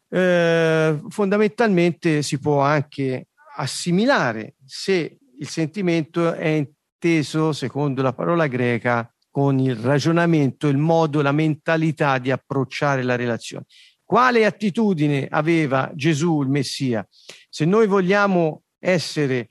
Eh, 0.08 1.00
fondamentalmente 1.08 2.22
si 2.22 2.38
può 2.38 2.60
anche 2.60 3.26
assimilare 3.56 4.54
se 4.64 5.18
il 5.40 5.48
sentimento 5.48 6.32
è 6.34 6.46
inteso, 6.46 7.52
secondo 7.52 8.02
la 8.02 8.12
parola 8.12 8.46
greca, 8.46 9.12
con 9.38 9.60
il 9.60 9.76
ragionamento, 9.76 10.66
il 10.66 10.78
modo, 10.78 11.22
la 11.22 11.30
mentalità 11.30 12.18
di 12.18 12.32
approcciare 12.32 13.04
la 13.04 13.14
relazione. 13.14 13.66
Quale 14.02 14.44
attitudine 14.44 15.28
aveva 15.30 15.92
Gesù, 15.94 16.42
il 16.42 16.48
Messia? 16.48 17.06
Se 17.48 17.64
noi 17.64 17.86
vogliamo 17.86 18.64
essere 18.80 19.50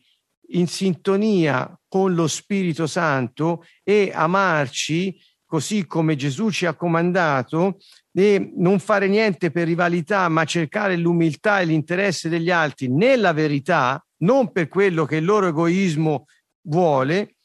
in 0.49 0.67
sintonia 0.67 1.73
con 1.87 2.13
lo 2.15 2.27
Spirito 2.27 2.85
Santo 2.85 3.63
e 3.81 4.11
amarci 4.13 5.17
così 5.45 5.85
come 5.85 6.17
Gesù 6.17 6.49
ci 6.49 6.65
ha 6.65 6.75
comandato, 6.75 7.77
e 8.11 8.51
non 8.57 8.79
fare 8.79 9.07
niente 9.07 9.51
per 9.51 9.67
rivalità, 9.67 10.27
ma 10.27 10.43
cercare 10.43 10.97
l'umiltà 10.97 11.61
e 11.61 11.65
l'interesse 11.65 12.27
degli 12.27 12.51
altri 12.51 12.89
nella 12.89 13.31
verità, 13.31 14.05
non 14.23 14.51
per 14.51 14.67
quello 14.67 15.05
che 15.05 15.15
il 15.15 15.23
loro 15.23 15.47
egoismo 15.47 16.25
vuole, 16.63 17.36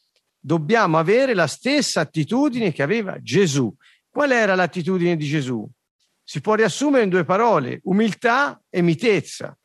dobbiamo 0.45 0.99
avere 0.99 1.35
la 1.35 1.47
stessa 1.47 2.01
attitudine 2.01 2.73
che 2.73 2.83
aveva 2.83 3.21
Gesù. 3.23 3.73
Qual 4.11 4.33
era 4.33 4.55
l'attitudine 4.57 5.17
di 5.17 5.27
Gesù? 5.27 5.67
Si 6.25 6.41
può 6.41 6.55
riassumere 6.55 7.05
in 7.05 7.11
due 7.11 7.25
parole, 7.25 7.81
umiltà 7.85 8.61
e 8.69 8.83
mitezza. 8.83 9.57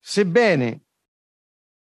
Sebbene, 0.00 0.82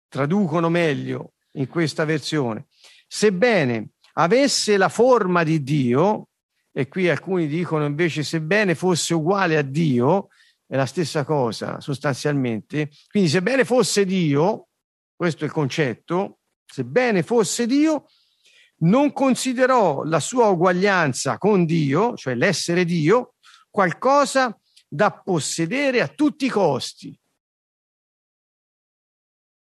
traducono 0.08 0.68
meglio 0.68 1.34
in 1.52 1.68
questa 1.68 2.04
versione, 2.04 2.66
sebbene 3.06 3.90
avesse 4.14 4.76
la 4.76 4.88
forma 4.88 5.44
di 5.44 5.62
Dio, 5.62 6.28
e 6.72 6.88
qui 6.88 7.08
alcuni 7.08 7.46
dicono 7.46 7.84
invece 7.84 8.22
sebbene 8.22 8.74
fosse 8.74 9.14
uguale 9.14 9.56
a 9.56 9.62
Dio, 9.62 10.28
è 10.66 10.76
la 10.76 10.86
stessa 10.86 11.24
cosa 11.24 11.80
sostanzialmente, 11.80 12.90
quindi 13.08 13.28
sebbene 13.28 13.64
fosse 13.64 14.04
Dio, 14.04 14.67
questo 15.18 15.42
è 15.42 15.46
il 15.48 15.52
concetto, 15.52 16.38
sebbene 16.64 17.24
fosse 17.24 17.66
Dio, 17.66 18.06
non 18.82 19.12
considerò 19.12 20.04
la 20.04 20.20
sua 20.20 20.46
uguaglianza 20.46 21.38
con 21.38 21.64
Dio, 21.64 22.16
cioè 22.16 22.36
l'essere 22.36 22.84
Dio, 22.84 23.34
qualcosa 23.68 24.56
da 24.86 25.10
possedere 25.10 26.02
a 26.02 26.06
tutti 26.06 26.44
i 26.44 26.48
costi. 26.48 27.18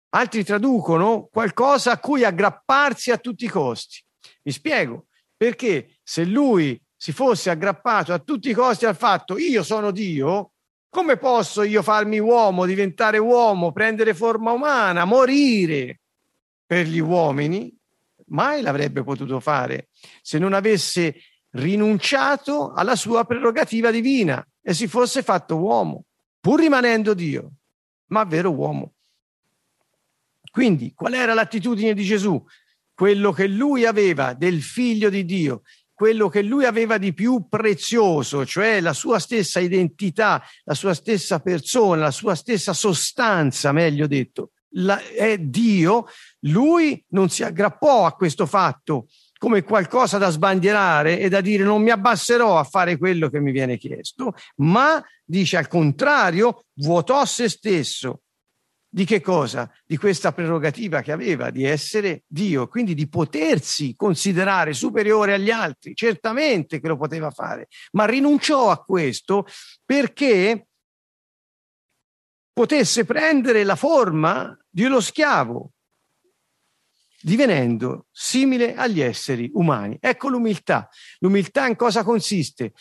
Altri 0.08 0.42
traducono 0.42 1.28
qualcosa 1.30 1.92
a 1.92 2.00
cui 2.00 2.25
aggrapparsi 2.25 3.12
a 3.12 3.18
tutti 3.18 3.44
i 3.44 3.49
costi. 3.49 4.04
Mi 4.42 4.50
spiego, 4.50 5.06
perché 5.37 5.99
se 6.02 6.25
lui 6.25 6.82
si 6.96 7.12
fosse 7.12 7.49
aggrappato 7.50 8.12
a 8.12 8.18
tutti 8.18 8.50
i 8.50 8.54
costi 8.54 8.87
al 8.87 8.96
fatto 8.96 9.38
io 9.38 9.62
sono 9.62 9.92
Dio, 9.92 10.53
come 10.94 11.16
posso 11.16 11.64
io 11.64 11.82
farmi 11.82 12.20
uomo, 12.20 12.66
diventare 12.66 13.18
uomo, 13.18 13.72
prendere 13.72 14.14
forma 14.14 14.52
umana, 14.52 15.04
morire 15.04 16.02
per 16.64 16.86
gli 16.86 17.00
uomini? 17.00 17.76
Mai 18.26 18.62
l'avrebbe 18.62 19.02
potuto 19.02 19.40
fare 19.40 19.88
se 20.22 20.38
non 20.38 20.52
avesse 20.52 21.16
rinunciato 21.50 22.72
alla 22.72 22.94
sua 22.94 23.24
prerogativa 23.24 23.90
divina 23.90 24.46
e 24.62 24.72
si 24.72 24.86
fosse 24.86 25.24
fatto 25.24 25.56
uomo, 25.56 26.04
pur 26.38 26.60
rimanendo 26.60 27.12
Dio, 27.12 27.50
ma 28.06 28.22
vero 28.22 28.52
uomo. 28.52 28.92
Quindi, 30.52 30.92
qual 30.94 31.14
era 31.14 31.34
l'attitudine 31.34 31.92
di 31.92 32.04
Gesù? 32.04 32.40
Quello 32.94 33.32
che 33.32 33.48
lui 33.48 33.84
aveva 33.84 34.32
del 34.32 34.62
figlio 34.62 35.10
di 35.10 35.24
Dio, 35.24 35.62
quello 36.04 36.28
che 36.28 36.42
lui 36.42 36.66
aveva 36.66 36.99
di 36.99 37.14
più 37.14 37.49
prezioso, 37.49 38.44
cioè 38.44 38.82
la 38.82 38.92
sua 38.92 39.18
stessa 39.18 39.58
identità, 39.58 40.42
la 40.64 40.75
sua 40.75 40.92
stessa 40.92 41.40
persona, 41.40 42.02
la 42.02 42.11
sua 42.11 42.34
stessa 42.34 42.75
sostanza, 42.75 43.73
meglio 43.73 44.06
detto, 44.06 44.50
la, 44.73 45.02
è 45.02 45.38
Dio, 45.38 46.04
lui 46.40 47.02
non 47.12 47.30
si 47.30 47.42
aggrappò 47.42 48.04
a 48.04 48.12
questo 48.12 48.44
fatto 48.44 49.06
come 49.38 49.62
qualcosa 49.62 50.18
da 50.18 50.28
sbandierare 50.28 51.18
e 51.18 51.30
da 51.30 51.40
dire 51.40 51.64
non 51.64 51.80
mi 51.80 51.88
abbasserò 51.88 52.58
a 52.58 52.64
fare 52.64 52.99
quello 52.99 53.30
che 53.30 53.40
mi 53.40 53.50
viene 53.50 53.78
chiesto, 53.78 54.34
ma 54.56 55.02
dice 55.25 55.56
al 55.56 55.68
contrario, 55.68 56.66
vuotò 56.80 57.25
se 57.25 57.49
stesso, 57.49 58.24
di 58.94 59.04
che 59.04 59.20
cosa? 59.20 59.68
Di 59.84 59.96
questa 59.96 60.30
prerogativa 60.30 61.02
che 61.02 61.10
aveva 61.10 61.50
di 61.50 61.64
essere 61.64 62.22
Dio, 62.28 62.68
quindi 62.68 62.94
di 62.94 63.08
potersi 63.08 63.96
considerare 63.96 64.72
superiore 64.72 65.34
agli 65.34 65.50
altri. 65.50 65.96
Certamente 65.96 66.78
che 66.78 66.86
lo 66.86 66.96
poteva 66.96 67.32
fare, 67.32 67.66
ma 67.94 68.04
rinunciò 68.04 68.70
a 68.70 68.84
questo 68.84 69.48
perché 69.84 70.68
potesse 72.52 73.04
prendere 73.04 73.64
la 73.64 73.74
forma 73.74 74.56
di 74.70 74.84
uno 74.84 75.00
schiavo, 75.00 75.72
divenendo 77.20 78.06
simile 78.12 78.76
agli 78.76 79.00
esseri 79.00 79.50
umani. 79.54 79.98
Ecco 80.00 80.28
l'umiltà. 80.28 80.88
L'umiltà 81.18 81.66
in 81.66 81.74
cosa 81.74 82.04
consiste? 82.04 82.74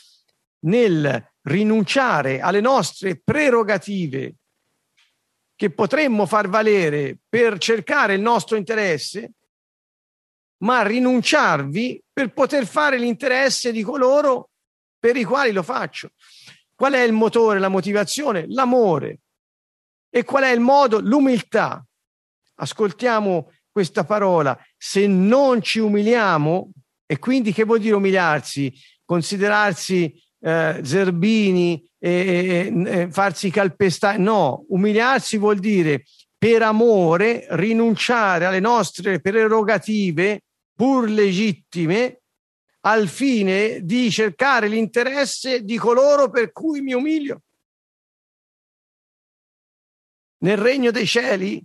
Nel 0.65 1.31
rinunciare 1.41 2.39
alle 2.39 2.61
nostre 2.61 3.19
prerogative 3.19 4.35
che 5.55 5.69
potremmo 5.71 6.25
far 6.25 6.49
valere 6.49 7.17
per 7.27 7.57
cercare 7.57 8.15
il 8.15 8.21
nostro 8.21 8.57
interesse, 8.57 9.31
ma 10.63 10.81
rinunciarvi 10.81 12.03
per 12.11 12.33
poter 12.33 12.65
fare 12.65 12.97
l'interesse 12.97 13.71
di 13.71 13.83
coloro 13.83 14.49
per 14.97 15.15
i 15.15 15.23
quali 15.23 15.51
lo 15.51 15.63
faccio. 15.63 16.11
Qual 16.73 16.93
è 16.93 17.01
il 17.01 17.13
motore, 17.13 17.59
la 17.59 17.69
motivazione? 17.69 18.45
L'amore. 18.47 19.19
E 20.09 20.23
qual 20.23 20.43
è 20.43 20.51
il 20.51 20.59
modo? 20.59 20.99
L'umiltà. 20.99 21.85
Ascoltiamo 22.55 23.51
questa 23.71 24.03
parola. 24.03 24.57
Se 24.77 25.05
non 25.07 25.61
ci 25.61 25.79
umiliamo, 25.79 26.71
e 27.05 27.19
quindi 27.19 27.51
che 27.51 27.63
vuol 27.63 27.79
dire 27.79 27.95
umiliarsi? 27.95 28.73
Considerarsi 29.05 30.13
eh, 30.43 30.81
zerbini, 30.83 31.89
e, 31.97 32.69
e, 32.85 33.07
farsi 33.09 33.49
calpestare. 33.49 34.17
No, 34.17 34.65
umiliarsi 34.69 35.37
vuol 35.37 35.59
dire 35.59 36.03
per 36.37 36.61
amore 36.61 37.47
rinunciare 37.51 38.45
alle 38.45 38.59
nostre 38.59 39.21
prerogative 39.21 40.41
pur 40.75 41.09
legittime 41.09 42.23
al 42.81 43.07
fine 43.07 43.79
di 43.85 44.11
cercare 44.11 44.67
l'interesse 44.67 45.63
di 45.63 45.77
coloro 45.77 46.29
per 46.29 46.51
cui 46.51 46.81
mi 46.81 46.93
umilio. 46.93 47.43
Nel 50.39 50.57
regno 50.57 50.91
dei 50.91 51.07
cieli 51.07 51.63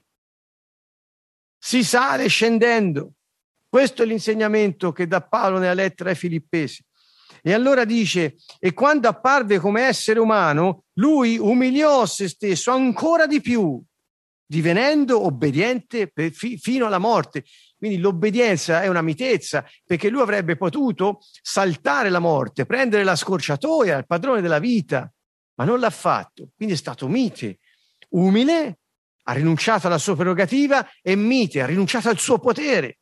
si 1.58 1.82
sale 1.82 2.28
scendendo. 2.28 3.14
Questo 3.68 4.04
è 4.04 4.06
l'insegnamento 4.06 4.92
che 4.92 5.08
dà 5.08 5.20
Paolo 5.20 5.58
nella 5.58 5.74
lettera 5.74 6.10
ai 6.10 6.16
Filippesi. 6.16 6.84
E 7.42 7.52
allora 7.52 7.84
dice, 7.84 8.36
e 8.58 8.72
quando 8.72 9.08
apparve 9.08 9.58
come 9.58 9.82
essere 9.82 10.20
umano, 10.20 10.84
lui 10.94 11.38
umiliò 11.38 12.06
se 12.06 12.28
stesso 12.28 12.70
ancora 12.70 13.26
di 13.26 13.40
più, 13.40 13.82
divenendo 14.46 15.24
obbediente 15.24 16.08
per, 16.10 16.32
fi, 16.32 16.58
fino 16.58 16.86
alla 16.86 16.98
morte. 16.98 17.44
Quindi 17.76 17.98
l'obbedienza 17.98 18.82
è 18.82 18.88
una 18.88 19.02
mitezza, 19.02 19.64
perché 19.84 20.08
lui 20.08 20.22
avrebbe 20.22 20.56
potuto 20.56 21.20
saltare 21.42 22.08
la 22.08 22.18
morte, 22.18 22.66
prendere 22.66 23.04
la 23.04 23.14
scorciatoia 23.16 23.96
al 23.96 24.06
padrone 24.06 24.40
della 24.40 24.58
vita, 24.58 25.10
ma 25.54 25.64
non 25.64 25.78
l'ha 25.78 25.90
fatto. 25.90 26.50
Quindi 26.56 26.74
è 26.74 26.78
stato 26.78 27.06
mite, 27.08 27.58
umile, 28.10 28.78
ha 29.24 29.32
rinunciato 29.32 29.86
alla 29.86 29.98
sua 29.98 30.16
prerogativa 30.16 30.88
e 31.02 31.14
mite, 31.14 31.60
ha 31.60 31.66
rinunciato 31.66 32.08
al 32.08 32.18
suo 32.18 32.38
potere 32.38 32.98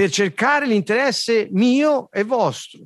per 0.00 0.10
cercare 0.10 0.66
l'interesse 0.66 1.48
mio 1.50 2.10
e 2.10 2.24
vostro, 2.24 2.80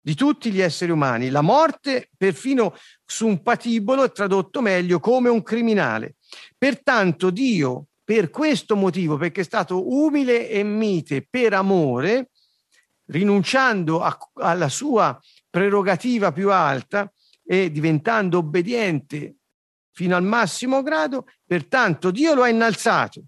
di 0.00 0.14
tutti 0.14 0.50
gli 0.50 0.62
esseri 0.62 0.90
umani. 0.90 1.28
La 1.28 1.42
morte, 1.42 2.08
perfino 2.16 2.74
su 3.04 3.26
un 3.26 3.42
patibolo, 3.42 4.04
è 4.04 4.10
tradotto 4.10 4.62
meglio 4.62 5.00
come 5.00 5.28
un 5.28 5.42
criminale. 5.42 6.14
Pertanto 6.56 7.28
Dio, 7.28 7.88
per 8.02 8.30
questo 8.30 8.74
motivo, 8.74 9.18
perché 9.18 9.42
è 9.42 9.44
stato 9.44 9.86
umile 9.86 10.48
e 10.48 10.62
mite 10.62 11.26
per 11.28 11.52
amore, 11.52 12.30
rinunciando 13.08 14.00
a, 14.00 14.16
alla 14.36 14.70
sua 14.70 15.20
prerogativa 15.50 16.32
più 16.32 16.50
alta 16.50 17.12
e 17.44 17.70
diventando 17.70 18.38
obbediente 18.38 19.34
fino 19.92 20.16
al 20.16 20.24
massimo 20.24 20.80
grado, 20.80 21.26
pertanto 21.44 22.10
Dio 22.10 22.32
lo 22.32 22.44
ha 22.44 22.48
innalzato 22.48 23.24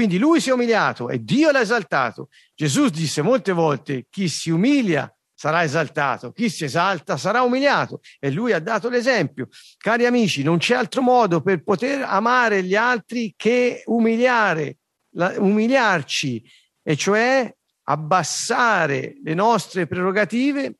quindi 0.00 0.16
lui 0.16 0.40
si 0.40 0.48
è 0.48 0.54
umiliato 0.54 1.10
e 1.10 1.22
Dio 1.22 1.50
l'ha 1.50 1.60
esaltato. 1.60 2.30
Gesù 2.54 2.88
disse 2.88 3.20
molte 3.20 3.52
volte, 3.52 4.06
chi 4.08 4.28
si 4.28 4.48
umilia 4.48 5.14
sarà 5.34 5.62
esaltato, 5.62 6.32
chi 6.32 6.48
si 6.48 6.64
esalta 6.64 7.18
sarà 7.18 7.42
umiliato. 7.42 8.00
E 8.18 8.30
lui 8.30 8.54
ha 8.54 8.60
dato 8.60 8.88
l'esempio. 8.88 9.48
Cari 9.76 10.06
amici, 10.06 10.42
non 10.42 10.56
c'è 10.56 10.74
altro 10.74 11.02
modo 11.02 11.42
per 11.42 11.62
poter 11.62 12.00
amare 12.00 12.62
gli 12.62 12.74
altri 12.74 13.34
che 13.36 13.82
umiliare, 13.84 14.78
la, 15.16 15.34
umiliarci, 15.36 16.42
e 16.82 16.96
cioè 16.96 17.54
abbassare 17.82 19.18
le 19.22 19.34
nostre 19.34 19.86
prerogative 19.86 20.76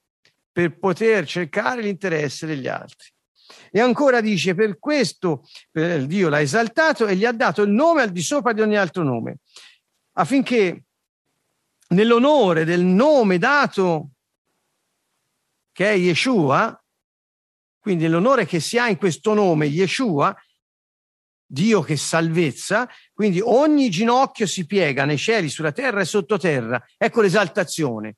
per 0.50 0.78
poter 0.78 1.26
cercare 1.26 1.82
l'interesse 1.82 2.46
degli 2.46 2.68
altri. 2.68 3.10
E 3.70 3.80
ancora 3.80 4.20
dice, 4.20 4.54
per 4.54 4.78
questo 4.78 5.46
per 5.70 6.06
Dio 6.06 6.28
l'ha 6.28 6.40
esaltato 6.40 7.06
e 7.06 7.16
gli 7.16 7.24
ha 7.24 7.32
dato 7.32 7.62
il 7.62 7.70
nome 7.70 8.02
al 8.02 8.10
di 8.10 8.22
sopra 8.22 8.52
di 8.52 8.60
ogni 8.60 8.76
altro 8.76 9.02
nome, 9.02 9.38
affinché 10.12 10.84
nell'onore 11.88 12.64
del 12.64 12.84
nome 12.84 13.38
dato 13.38 14.10
che 15.72 15.90
è 15.90 15.94
Yeshua, 15.94 16.80
quindi 17.78 18.06
l'onore 18.06 18.44
che 18.44 18.60
si 18.60 18.78
ha 18.78 18.88
in 18.88 18.98
questo 18.98 19.32
nome, 19.34 19.66
Yeshua, 19.66 20.36
Dio 21.52 21.82
che 21.82 21.96
salvezza, 21.96 22.88
quindi 23.12 23.40
ogni 23.42 23.90
ginocchio 23.90 24.46
si 24.46 24.66
piega 24.66 25.04
nei 25.04 25.18
cieli, 25.18 25.48
sulla 25.48 25.72
terra 25.72 26.00
e 26.00 26.04
sottoterra. 26.04 26.80
Ecco 26.96 27.22
l'esaltazione. 27.22 28.16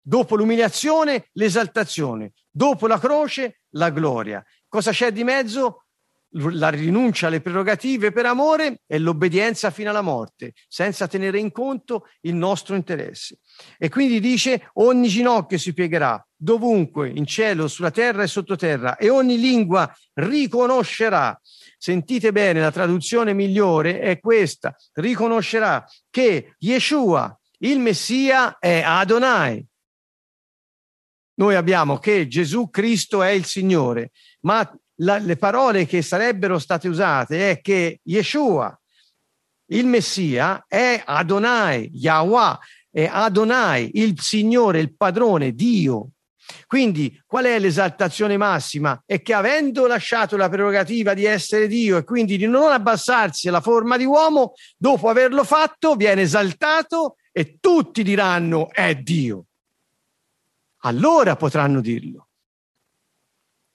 Dopo 0.00 0.34
l'umiliazione, 0.34 1.28
l'esaltazione. 1.34 2.32
Dopo 2.50 2.88
la 2.88 2.98
croce, 2.98 3.60
la 3.70 3.90
gloria. 3.90 4.44
Cosa 4.74 4.90
c'è 4.90 5.12
di 5.12 5.22
mezzo? 5.22 5.84
La 6.30 6.68
rinuncia 6.68 7.28
alle 7.28 7.40
prerogative 7.40 8.10
per 8.10 8.26
amore 8.26 8.80
e 8.88 8.98
l'obbedienza 8.98 9.70
fino 9.70 9.90
alla 9.90 10.00
morte, 10.00 10.52
senza 10.66 11.06
tenere 11.06 11.38
in 11.38 11.52
conto 11.52 12.08
il 12.22 12.34
nostro 12.34 12.74
interesse. 12.74 13.38
E 13.78 13.88
quindi 13.88 14.18
dice 14.18 14.70
ogni 14.72 15.06
ginocchio 15.06 15.58
si 15.58 15.72
piegherà 15.74 16.20
dovunque, 16.34 17.08
in 17.08 17.24
cielo, 17.24 17.68
sulla 17.68 17.92
terra 17.92 18.24
e 18.24 18.26
sottoterra, 18.26 18.96
e 18.96 19.10
ogni 19.10 19.38
lingua 19.38 19.88
riconoscerà. 20.14 21.40
Sentite 21.78 22.32
bene, 22.32 22.58
la 22.58 22.72
traduzione 22.72 23.32
migliore 23.32 24.00
è 24.00 24.18
questa, 24.18 24.74
riconoscerà 24.94 25.86
che 26.10 26.56
Yeshua, 26.58 27.38
il 27.58 27.78
Messia, 27.78 28.58
è 28.58 28.82
Adonai, 28.84 29.64
noi 31.36 31.54
abbiamo 31.54 31.98
che 31.98 32.28
Gesù 32.28 32.70
Cristo 32.70 33.22
è 33.22 33.30
il 33.30 33.44
Signore, 33.44 34.10
ma 34.40 34.68
la, 34.98 35.18
le 35.18 35.36
parole 35.36 35.86
che 35.86 36.02
sarebbero 36.02 36.58
state 36.58 36.88
usate 36.88 37.50
è 37.50 37.60
che 37.60 38.00
Yeshua, 38.04 38.78
il 39.66 39.86
Messia, 39.86 40.64
è 40.68 41.02
Adonai, 41.04 41.90
Yahweh, 41.92 42.58
è 42.90 43.08
Adonai, 43.10 43.90
il 43.94 44.20
Signore, 44.20 44.78
il 44.78 44.94
padrone, 44.94 45.52
Dio. 45.52 46.10
Quindi 46.66 47.20
qual 47.26 47.46
è 47.46 47.58
l'esaltazione 47.58 48.36
massima? 48.36 49.02
È 49.04 49.22
che 49.22 49.32
avendo 49.32 49.86
lasciato 49.86 50.36
la 50.36 50.50
prerogativa 50.50 51.14
di 51.14 51.24
essere 51.24 51.66
Dio 51.66 51.96
e 51.96 52.04
quindi 52.04 52.36
di 52.36 52.46
non 52.46 52.70
abbassarsi 52.70 53.48
alla 53.48 53.62
forma 53.62 53.96
di 53.96 54.04
uomo, 54.04 54.52
dopo 54.76 55.08
averlo 55.08 55.42
fatto 55.42 55.94
viene 55.96 56.22
esaltato 56.22 57.16
e 57.32 57.56
tutti 57.58 58.02
diranno 58.02 58.70
è 58.70 58.94
Dio 58.94 59.46
allora 60.84 61.36
potranno 61.36 61.80
dirlo. 61.80 62.28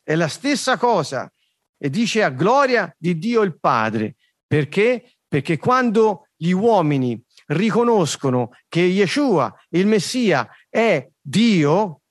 È 0.01 0.15
la 0.15 0.27
stessa 0.27 0.77
cosa 0.77 1.31
e 1.77 1.89
dice 1.89 2.23
a 2.23 2.29
gloria 2.29 2.93
di 2.97 3.17
Dio 3.17 3.41
il 3.41 3.59
Padre. 3.59 4.15
Perché? 4.45 5.17
Perché 5.27 5.57
quando 5.57 6.27
gli 6.35 6.51
uomini 6.51 7.21
riconoscono 7.47 8.49
che 8.67 8.81
Yeshua, 8.81 9.53
il 9.69 9.87
Messia, 9.87 10.47
è 10.67 11.07
Dio, 11.19 12.01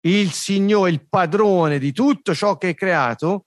il 0.00 0.30
Signore, 0.32 0.90
il 0.90 1.08
padrone 1.08 1.78
di 1.78 1.92
tutto 1.92 2.34
ciò 2.34 2.56
che 2.56 2.70
è 2.70 2.74
creato, 2.74 3.46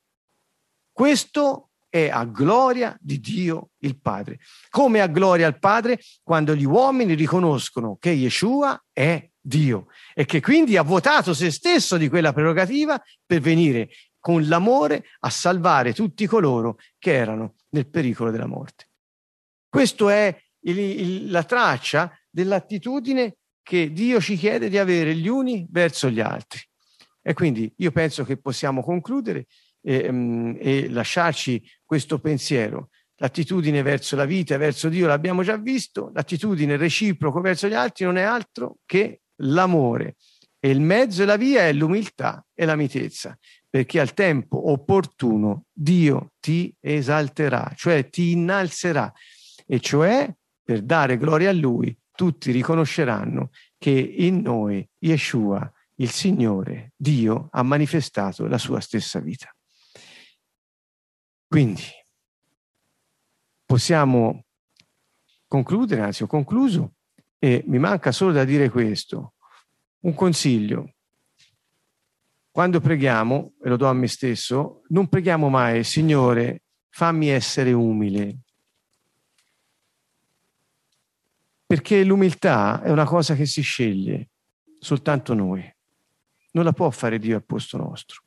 questo 0.91 1.69
è 1.89 2.09
a 2.09 2.23
gloria 2.25 2.97
di 2.99 3.19
Dio 3.19 3.71
il 3.79 3.99
Padre. 3.99 4.39
Come 4.69 5.01
a 5.01 5.07
gloria 5.07 5.47
al 5.47 5.59
Padre 5.59 5.99
quando 6.23 6.55
gli 6.55 6.65
uomini 6.65 7.13
riconoscono 7.13 7.97
che 7.99 8.11
Yeshua 8.11 8.81
è 8.91 9.30
Dio 9.41 9.87
e 10.13 10.25
che 10.25 10.39
quindi 10.39 10.77
ha 10.77 10.83
votato 10.83 11.33
se 11.33 11.51
stesso 11.51 11.97
di 11.97 12.07
quella 12.07 12.31
prerogativa 12.31 13.01
per 13.25 13.41
venire 13.41 13.89
con 14.19 14.47
l'amore 14.47 15.05
a 15.21 15.29
salvare 15.29 15.93
tutti 15.93 16.27
coloro 16.27 16.77
che 16.99 17.13
erano 17.13 17.55
nel 17.69 17.89
pericolo 17.89 18.29
della 18.29 18.45
morte. 18.45 18.89
Questa 19.67 20.11
è 20.11 20.41
il, 20.61 20.77
il, 20.77 21.31
la 21.31 21.43
traccia 21.43 22.15
dell'attitudine 22.29 23.37
che 23.63 23.91
Dio 23.91 24.19
ci 24.19 24.35
chiede 24.35 24.69
di 24.69 24.77
avere 24.77 25.15
gli 25.15 25.27
uni 25.27 25.65
verso 25.69 26.09
gli 26.09 26.19
altri. 26.19 26.59
E 27.21 27.33
quindi 27.33 27.71
io 27.77 27.91
penso 27.91 28.23
che 28.23 28.37
possiamo 28.37 28.83
concludere 28.83 29.47
e, 29.81 30.07
um, 30.09 30.57
e 30.59 30.89
lasciarci 30.89 31.63
questo 31.83 32.19
pensiero. 32.19 32.89
L'attitudine 33.15 33.83
verso 33.83 34.15
la 34.15 34.25
vita, 34.25 34.57
verso 34.57 34.89
Dio 34.89 35.05
l'abbiamo 35.07 35.43
già 35.43 35.55
visto, 35.55 36.09
l'attitudine 36.13 36.75
reciproca 36.75 37.39
verso 37.39 37.67
gli 37.67 37.73
altri 37.73 38.05
non 38.05 38.17
è 38.17 38.23
altro 38.23 38.77
che 38.85 39.21
l'amore. 39.41 40.15
E 40.59 40.69
il 40.69 40.81
mezzo 40.81 41.23
e 41.23 41.25
la 41.25 41.37
via 41.37 41.67
è 41.67 41.73
l'umiltà 41.73 42.45
e 42.53 42.65
la 42.65 42.75
mitezza, 42.75 43.37
perché 43.67 43.99
al 43.99 44.13
tempo 44.13 44.69
opportuno 44.69 45.65
Dio 45.71 46.33
ti 46.39 46.75
esalterà, 46.79 47.73
cioè 47.75 48.09
ti 48.09 48.31
innalzerà, 48.31 49.11
e 49.65 49.79
cioè 49.79 50.31
per 50.63 50.83
dare 50.83 51.17
gloria 51.17 51.49
a 51.49 51.53
Lui, 51.53 51.97
tutti 52.11 52.51
riconosceranno 52.51 53.49
che 53.77 53.89
in 53.91 54.41
noi 54.41 54.87
Yeshua, 54.99 55.71
il 55.95 56.09
Signore, 56.09 56.93
Dio, 56.95 57.47
ha 57.51 57.63
manifestato 57.63 58.45
la 58.45 58.57
sua 58.59 58.79
stessa 58.79 59.19
vita. 59.19 59.53
Quindi 61.47 61.83
possiamo 63.65 64.45
concludere, 65.47 66.01
anzi 66.01 66.23
ho 66.23 66.27
concluso, 66.27 66.93
e 67.43 67.63
mi 67.65 67.79
manca 67.79 68.11
solo 68.11 68.31
da 68.31 68.43
dire 68.43 68.69
questo. 68.69 69.33
Un 70.01 70.13
consiglio. 70.13 70.93
Quando 72.51 72.79
preghiamo, 72.79 73.53
e 73.63 73.69
lo 73.69 73.77
do 73.77 73.87
a 73.87 73.93
me 73.93 74.05
stesso, 74.05 74.83
non 74.89 75.07
preghiamo 75.07 75.49
mai, 75.49 75.83
Signore, 75.83 76.61
fammi 76.89 77.29
essere 77.29 77.71
umile. 77.71 78.41
Perché 81.65 82.03
l'umiltà 82.03 82.83
è 82.83 82.91
una 82.91 83.05
cosa 83.05 83.33
che 83.33 83.47
si 83.47 83.63
sceglie 83.63 84.29
soltanto 84.77 85.33
noi. 85.33 85.67
Non 86.51 86.63
la 86.63 86.73
può 86.73 86.91
fare 86.91 87.17
Dio 87.17 87.37
al 87.37 87.43
posto 87.43 87.77
nostro. 87.77 88.21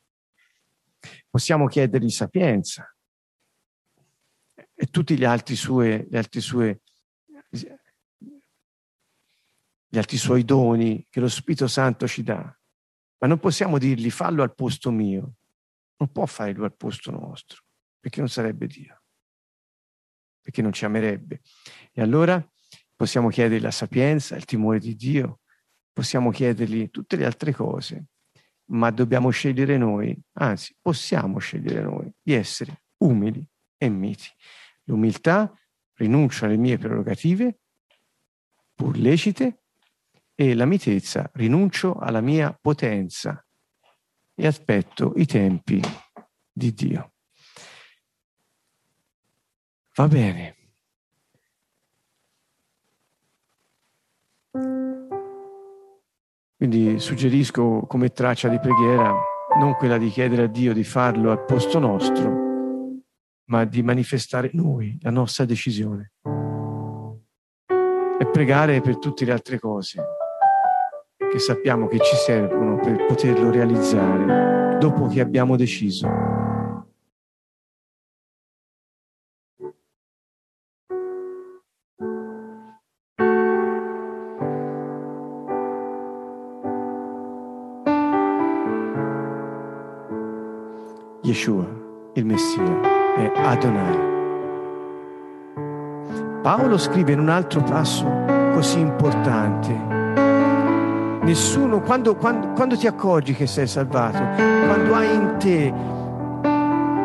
Possiamo 1.30 1.68
chiedergli 1.68 2.10
sapienza 2.10 2.92
e 4.74 4.86
tutti 4.86 5.16
gli 5.16 5.24
altri, 5.24 5.54
sue, 5.54 6.04
gli 6.10 6.16
altri 6.16 6.40
sue 6.40 6.80
gli 9.94 9.98
altri 9.98 10.16
suoi 10.16 10.44
doni 10.44 11.06
che 11.08 11.20
lo 11.20 11.28
Spirito 11.28 11.68
Santo 11.68 12.08
ci 12.08 12.24
dà. 12.24 12.42
Ma 13.18 13.28
non 13.28 13.38
possiamo 13.38 13.78
dirgli 13.78 14.10
fallo 14.10 14.42
al 14.42 14.52
posto 14.52 14.90
mio. 14.90 15.34
Non 15.98 16.10
può 16.10 16.26
fare 16.26 16.52
lui 16.52 16.64
al 16.64 16.74
posto 16.74 17.12
nostro, 17.12 17.62
perché 18.00 18.18
non 18.18 18.28
sarebbe 18.28 18.66
Dio, 18.66 19.02
perché 20.40 20.62
non 20.62 20.72
ci 20.72 20.84
amerebbe. 20.84 21.42
E 21.92 22.02
allora 22.02 22.44
possiamo 22.96 23.28
chiedergli 23.28 23.62
la 23.62 23.70
sapienza, 23.70 24.34
il 24.34 24.44
timore 24.44 24.80
di 24.80 24.96
Dio, 24.96 25.42
possiamo 25.92 26.32
chiedergli 26.32 26.90
tutte 26.90 27.14
le 27.14 27.24
altre 27.24 27.52
cose, 27.52 28.06
ma 28.70 28.90
dobbiamo 28.90 29.30
scegliere 29.30 29.76
noi, 29.76 30.20
anzi 30.32 30.74
possiamo 30.80 31.38
scegliere 31.38 31.82
noi 31.82 32.12
di 32.20 32.32
essere 32.32 32.82
umili 32.96 33.48
e 33.76 33.88
miti. 33.88 34.28
L'umiltà 34.86 35.56
rinuncia 35.92 36.46
alle 36.46 36.56
mie 36.56 36.78
prerogative, 36.78 37.60
pur 38.74 38.96
lecite, 38.98 39.60
e 40.34 40.54
la 40.54 40.64
mitezza 40.64 41.30
rinuncio 41.34 41.94
alla 41.94 42.20
mia 42.20 42.56
potenza 42.60 43.44
e 44.34 44.46
aspetto 44.46 45.12
i 45.16 45.26
tempi 45.26 45.80
di 46.52 46.72
Dio. 46.72 47.12
Va 49.94 50.08
bene. 50.08 50.56
Quindi 56.56 56.98
suggerisco 56.98 57.86
come 57.86 58.10
traccia 58.10 58.48
di 58.48 58.58
preghiera 58.58 59.14
non 59.58 59.74
quella 59.74 59.98
di 59.98 60.08
chiedere 60.08 60.44
a 60.44 60.46
Dio 60.46 60.72
di 60.72 60.82
farlo 60.82 61.30
al 61.30 61.44
posto 61.44 61.78
nostro, 61.78 63.02
ma 63.46 63.64
di 63.64 63.82
manifestare 63.82 64.50
noi 64.54 64.98
la 65.02 65.10
nostra 65.10 65.44
decisione 65.44 66.12
e 68.18 68.26
pregare 68.32 68.80
per 68.80 68.98
tutte 68.98 69.24
le 69.24 69.32
altre 69.32 69.58
cose 69.58 70.02
che 71.30 71.38
sappiamo 71.38 71.86
che 71.88 71.98
ci 71.98 72.16
servono 72.16 72.76
per 72.76 73.06
poterlo 73.06 73.50
realizzare 73.50 74.78
dopo 74.78 75.06
che 75.06 75.20
abbiamo 75.20 75.56
deciso. 75.56 76.08
Yeshua, 91.22 91.66
il 92.14 92.26
Messia, 92.26 92.80
è 93.16 93.32
Adonai. 93.34 94.12
Paolo 96.42 96.76
scrive 96.76 97.12
in 97.12 97.20
un 97.20 97.30
altro 97.30 97.62
passo 97.62 98.04
così 98.52 98.78
importante 98.78 99.93
Nessuno, 101.24 101.80
quando, 101.80 102.16
quando, 102.16 102.48
quando 102.48 102.76
ti 102.76 102.86
accorgi 102.86 103.34
che 103.34 103.46
sei 103.46 103.66
salvato, 103.66 104.18
quando 104.66 104.94
hai 104.94 105.14
in 105.14 105.36
te 105.38 105.72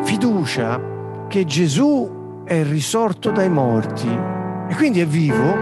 fiducia 0.04 0.80
che 1.30 1.46
Gesù 1.46 2.44
è 2.44 2.64
risorto 2.64 3.32
dai 3.32 3.50
morti 3.50 4.10
e 4.68 4.76
quindi 4.76 5.00
è 5.00 5.06
vivo, 5.06 5.56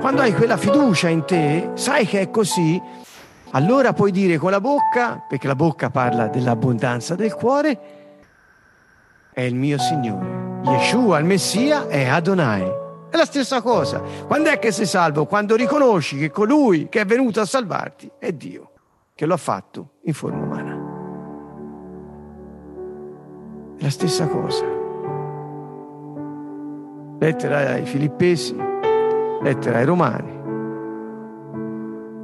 quando 0.00 0.22
hai 0.22 0.32
quella 0.32 0.56
fiducia 0.56 1.10
in 1.10 1.24
te, 1.26 1.72
sai 1.74 2.06
che 2.06 2.22
è 2.22 2.30
così, 2.30 2.80
allora 3.50 3.92
puoi 3.92 4.10
dire 4.10 4.38
con 4.38 4.50
la 4.50 4.60
bocca, 4.60 5.22
perché 5.28 5.46
la 5.46 5.54
bocca 5.54 5.90
parla 5.90 6.28
dell'abbondanza 6.28 7.14
del 7.14 7.34
cuore, 7.34 7.78
è 9.32 9.42
il 9.42 9.54
mio 9.54 9.78
Signore. 9.78 10.60
Yeshua, 10.64 11.18
il 11.18 11.26
Messia, 11.26 11.88
è 11.88 12.06
Adonai. 12.06 12.81
È 13.12 13.16
la 13.18 13.26
stessa 13.26 13.60
cosa. 13.60 14.00
Quando 14.26 14.48
è 14.48 14.58
che 14.58 14.72
sei 14.72 14.86
salvo? 14.86 15.26
Quando 15.26 15.54
riconosci 15.54 16.16
che 16.16 16.30
colui 16.30 16.88
che 16.88 17.02
è 17.02 17.04
venuto 17.04 17.42
a 17.42 17.44
salvarti 17.44 18.10
è 18.18 18.32
Dio, 18.32 18.70
che 19.14 19.26
lo 19.26 19.34
ha 19.34 19.36
fatto 19.36 19.96
in 20.04 20.14
forma 20.14 20.42
umana. 20.42 20.80
È 23.76 23.82
la 23.82 23.90
stessa 23.90 24.26
cosa. 24.26 24.64
Lettera 27.18 27.58
ai 27.72 27.84
Filippesi, 27.84 28.56
lettera 29.42 29.76
ai 29.76 29.84
Romani. 29.84 30.40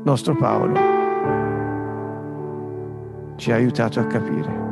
Nostro 0.05 0.35
Paolo 0.37 0.81
ci 3.37 3.53
ha 3.53 3.57
aiutato 3.57 4.01
a 4.01 4.07
capire. 4.07 4.68